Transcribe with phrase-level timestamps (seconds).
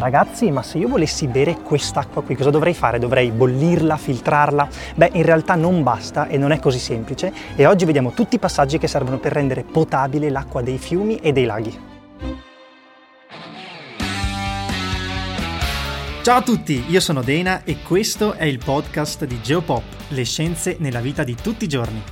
[0.00, 2.98] Ragazzi, ma se io volessi bere quest'acqua qui, cosa dovrei fare?
[2.98, 4.66] Dovrei bollirla, filtrarla?
[4.94, 8.38] Beh, in realtà non basta e non è così semplice e oggi vediamo tutti i
[8.38, 11.78] passaggi che servono per rendere potabile l'acqua dei fiumi e dei laghi.
[16.22, 20.76] Ciao a tutti, io sono Dena e questo è il podcast di Geopop, le scienze
[20.78, 22.02] nella vita di tutti i giorni.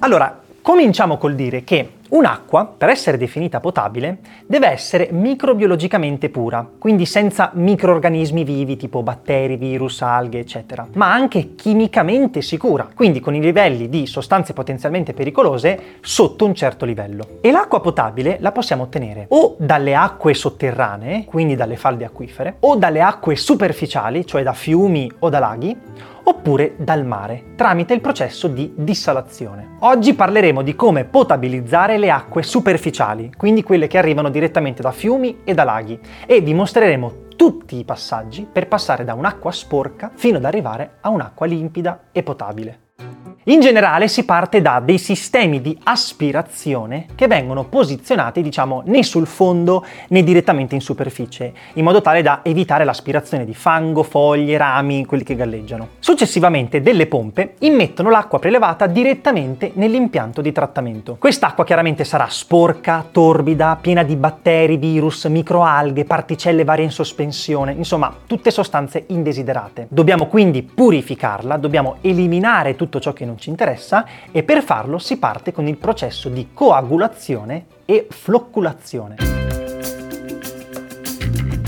[0.00, 7.04] Allora, cominciamo col dire che Un'acqua, per essere definita potabile, deve essere microbiologicamente pura, quindi
[7.04, 13.40] senza microorganismi vivi tipo batteri, virus, alghe, eccetera, ma anche chimicamente sicura, quindi con i
[13.40, 17.26] livelli di sostanze potenzialmente pericolose sotto un certo livello.
[17.42, 22.76] E l'acqua potabile la possiamo ottenere o dalle acque sotterranee, quindi dalle falde acquifere, o
[22.76, 25.76] dalle acque superficiali, cioè da fiumi o da laghi,
[26.28, 29.76] oppure dal mare, tramite il processo di dissalazione.
[29.80, 35.38] Oggi parleremo di come potabilizzare le acque superficiali, quindi quelle che arrivano direttamente da fiumi
[35.44, 40.36] e da laghi, e vi mostreremo tutti i passaggi per passare da un'acqua sporca fino
[40.36, 42.87] ad arrivare a un'acqua limpida e potabile.
[43.48, 49.26] In generale si parte da dei sistemi di aspirazione che vengono posizionati, diciamo, né sul
[49.26, 55.06] fondo né direttamente in superficie, in modo tale da evitare l'aspirazione di fango, foglie, rami,
[55.06, 55.88] quelli che galleggiano.
[55.98, 61.16] Successivamente delle pompe immettono l'acqua prelevata direttamente nell'impianto di trattamento.
[61.18, 68.14] Quest'acqua chiaramente sarà sporca, torbida, piena di batteri, virus, microalghe, particelle varie in sospensione, insomma,
[68.26, 69.86] tutte sostanze indesiderate.
[69.88, 75.16] Dobbiamo quindi purificarla, dobbiamo eliminare tutto ciò che non ci interessa e per farlo si
[75.18, 79.16] parte con il processo di coagulazione e flocculazione.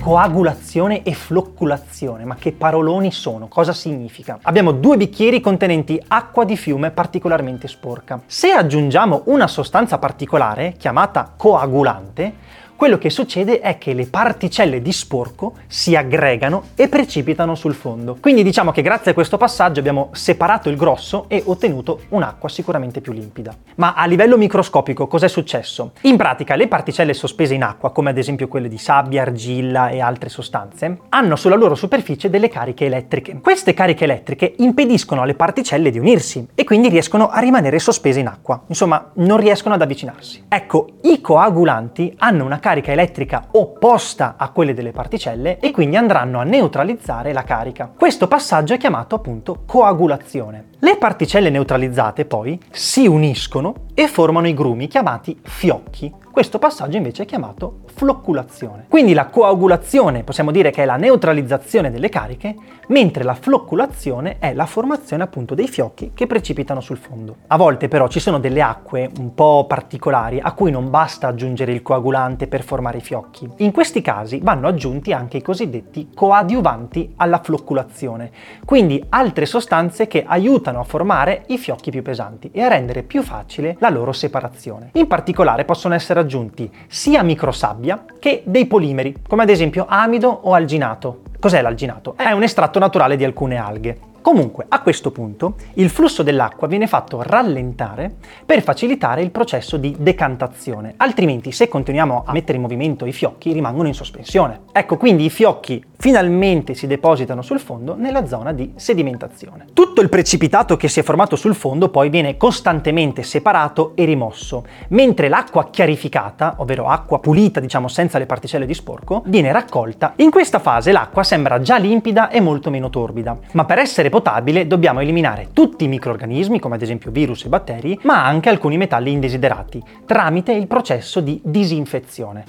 [0.00, 3.48] Coagulazione e flocculazione, ma che paroloni sono?
[3.48, 4.38] Cosa significa?
[4.42, 8.20] Abbiamo due bicchieri contenenti acqua di fiume particolarmente sporca.
[8.24, 12.34] Se aggiungiamo una sostanza particolare, chiamata coagulante,
[12.76, 18.18] quello che succede è che le particelle di sporco si aggregano e precipitano sul fondo.
[18.20, 23.00] Quindi diciamo che grazie a questo passaggio abbiamo separato il grosso e ottenuto un'acqua sicuramente
[23.00, 23.54] più limpida.
[23.76, 25.92] Ma a livello microscopico cos'è successo?
[26.02, 30.00] In pratica le particelle sospese in acqua, come ad esempio quelle di sabbia, argilla e
[30.00, 33.40] altre sostanze, hanno sulla loro superficie delle cariche elettriche.
[33.40, 38.26] Queste cariche elettriche impediscono alle particelle di unirsi e quindi riescono a rimanere sospese in
[38.26, 38.62] acqua.
[38.66, 40.44] Insomma, non riescono ad avvicinarsi.
[40.46, 46.40] Ecco, i coagulanti hanno una carica elettrica opposta a quelle delle particelle e quindi andranno
[46.40, 47.92] a neutralizzare la carica.
[47.96, 50.70] Questo passaggio è chiamato appunto coagulazione.
[50.86, 56.14] Le particelle neutralizzate poi si uniscono e formano i grumi chiamati fiocchi.
[56.30, 58.84] Questo passaggio invece è chiamato flocculazione.
[58.90, 62.54] Quindi la coagulazione possiamo dire che è la neutralizzazione delle cariche,
[62.88, 67.36] mentre la flocculazione è la formazione appunto dei fiocchi che precipitano sul fondo.
[67.46, 71.72] A volte però ci sono delle acque un po' particolari a cui non basta aggiungere
[71.72, 73.48] il coagulante per formare i fiocchi.
[73.56, 78.30] In questi casi vanno aggiunti anche i cosiddetti coadiuvanti alla flocculazione,
[78.66, 83.22] quindi altre sostanze che aiutano a formare i fiocchi più pesanti e a rendere più
[83.22, 84.90] facile la loro separazione.
[84.92, 90.54] In particolare possono essere aggiunti sia microsabbia che dei polimeri, come ad esempio amido o
[90.54, 91.22] alginato.
[91.38, 92.14] Cos'è l'alginato?
[92.16, 94.14] È un estratto naturale di alcune alghe.
[94.26, 98.12] Comunque, a questo punto, il flusso dell'acqua viene fatto rallentare
[98.44, 103.52] per facilitare il processo di decantazione, altrimenti se continuiamo a mettere in movimento i fiocchi
[103.52, 104.62] rimangono in sospensione.
[104.72, 109.66] Ecco, quindi i fiocchi finalmente si depositano sul fondo nella zona di sedimentazione.
[109.72, 114.64] Tutto il precipitato che si è formato sul fondo poi viene costantemente separato e rimosso,
[114.88, 120.14] mentre l'acqua chiarificata, ovvero acqua pulita, diciamo senza le particelle di sporco, viene raccolta.
[120.16, 124.66] In questa fase l'acqua sembra già limpida e molto meno torbida, ma per essere potabile
[124.66, 129.12] dobbiamo eliminare tutti i microorganismi, come ad esempio virus e batteri, ma anche alcuni metalli
[129.12, 132.44] indesiderati, tramite il processo di disinfezione.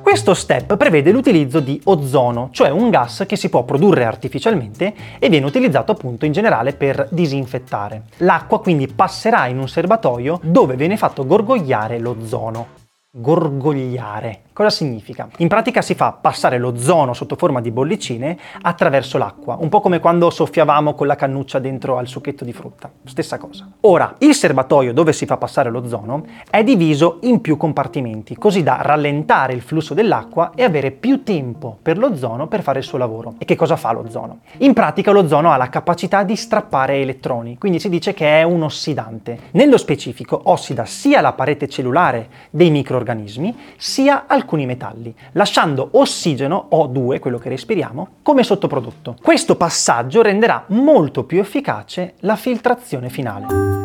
[0.00, 5.28] Questo step prevede l'utilizzo di ozono, cioè un gas che si può produrre artificialmente e
[5.28, 8.04] viene utilizzato appunto in generale per disinfettare.
[8.18, 12.68] L'acqua quindi passerà in un serbatoio dove viene fatto gorgogliare l'ozono.
[13.10, 14.44] Gorgogliare.
[14.58, 15.28] Cosa significa?
[15.36, 20.00] In pratica si fa passare l'ozono sotto forma di bollicine attraverso l'acqua, un po' come
[20.00, 22.90] quando soffiavamo con la cannuccia dentro al succhetto di frutta.
[23.04, 23.68] Stessa cosa.
[23.82, 28.78] Ora, il serbatoio dove si fa passare l'ozono è diviso in più compartimenti, così da
[28.82, 33.34] rallentare il flusso dell'acqua e avere più tempo per l'ozono per fare il suo lavoro.
[33.38, 34.40] E che cosa fa l'ozono?
[34.56, 38.64] In pratica l'ozono ha la capacità di strappare elettroni, quindi si dice che è un
[38.64, 39.38] ossidante.
[39.52, 46.68] Nello specifico ossida sia la parete cellulare dei microorganismi, sia alcuni alcuni metalli, lasciando ossigeno
[46.72, 49.16] O2, quello che respiriamo, come sottoprodotto.
[49.20, 53.77] Questo passaggio renderà molto più efficace la filtrazione finale.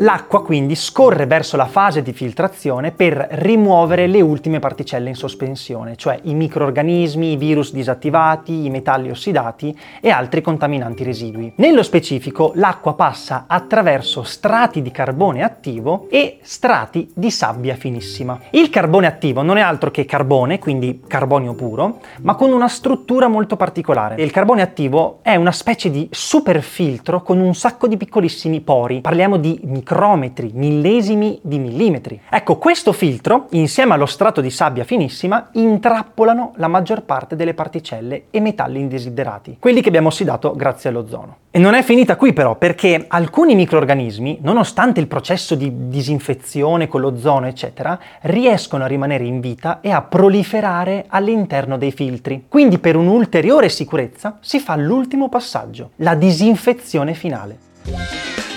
[0.00, 5.96] L'acqua quindi scorre verso la fase di filtrazione per rimuovere le ultime particelle in sospensione,
[5.96, 11.52] cioè i microorganismi, i virus disattivati, i metalli ossidati e altri contaminanti residui.
[11.56, 18.38] Nello specifico l'acqua passa attraverso strati di carbone attivo e strati di sabbia finissima.
[18.50, 23.26] Il carbone attivo non è altro che carbone, quindi carbonio puro, ma con una struttura
[23.26, 24.22] molto particolare.
[24.22, 29.00] Il carbone attivo è una specie di superfiltro con un sacco di piccolissimi pori.
[29.00, 32.20] Parliamo di micrometri, millesimi di millimetri.
[32.28, 38.24] Ecco, questo filtro, insieme allo strato di sabbia finissima, intrappolano la maggior parte delle particelle
[38.30, 41.36] e metalli indesiderati, quelli che abbiamo ossidato grazie all'ozono.
[41.50, 47.00] E non è finita qui però, perché alcuni microorganismi, nonostante il processo di disinfezione con
[47.00, 52.44] l'ozono, eccetera, riescono a rimanere in vita e a proliferare all'interno dei filtri.
[52.46, 58.47] Quindi per un'ulteriore sicurezza si fa l'ultimo passaggio, la disinfezione finale.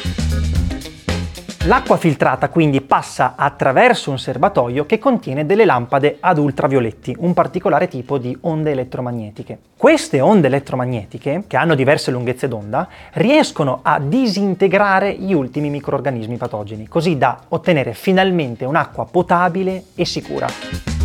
[1.65, 7.87] L'acqua filtrata quindi passa attraverso un serbatoio che contiene delle lampade ad ultravioletti, un particolare
[7.87, 9.59] tipo di onde elettromagnetiche.
[9.77, 16.87] Queste onde elettromagnetiche, che hanno diverse lunghezze d'onda, riescono a disintegrare gli ultimi microorganismi patogeni,
[16.87, 21.00] così da ottenere finalmente un'acqua potabile e sicura.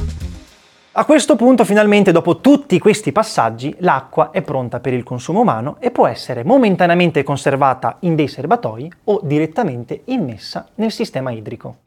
[0.98, 5.76] A questo punto, finalmente, dopo tutti questi passaggi, l'acqua è pronta per il consumo umano
[5.78, 11.80] e può essere momentaneamente conservata in dei serbatoi o direttamente immessa nel sistema idrico.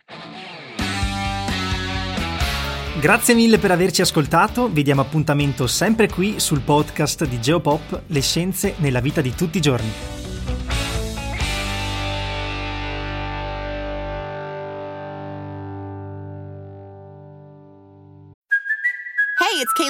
[3.02, 8.22] Grazie mille per averci ascoltato, vi diamo appuntamento sempre qui sul podcast di Geopop, le
[8.22, 10.19] scienze nella vita di tutti i giorni.